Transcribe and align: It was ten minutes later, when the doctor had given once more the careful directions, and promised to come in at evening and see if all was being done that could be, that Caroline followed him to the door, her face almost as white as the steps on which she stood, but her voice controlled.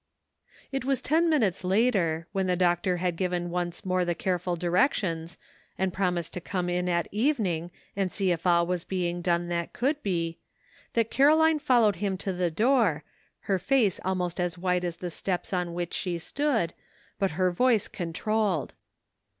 It 0.71 0.83
was 0.83 0.99
ten 0.99 1.29
minutes 1.29 1.63
later, 1.63 2.25
when 2.31 2.47
the 2.47 2.55
doctor 2.55 2.97
had 2.97 3.15
given 3.15 3.51
once 3.51 3.85
more 3.85 4.03
the 4.03 4.15
careful 4.15 4.55
directions, 4.55 5.37
and 5.77 5.93
promised 5.93 6.33
to 6.33 6.41
come 6.41 6.69
in 6.71 6.89
at 6.89 7.07
evening 7.11 7.69
and 7.95 8.11
see 8.11 8.31
if 8.31 8.47
all 8.47 8.65
was 8.65 8.83
being 8.83 9.21
done 9.21 9.47
that 9.49 9.73
could 9.73 10.01
be, 10.01 10.39
that 10.93 11.11
Caroline 11.11 11.59
followed 11.59 11.97
him 11.97 12.17
to 12.17 12.33
the 12.33 12.49
door, 12.49 13.03
her 13.41 13.59
face 13.59 13.99
almost 14.03 14.39
as 14.39 14.57
white 14.57 14.83
as 14.83 14.97
the 14.97 15.11
steps 15.11 15.53
on 15.53 15.75
which 15.75 15.93
she 15.93 16.17
stood, 16.17 16.73
but 17.19 17.33
her 17.37 17.51
voice 17.51 17.87
controlled. 17.87 18.73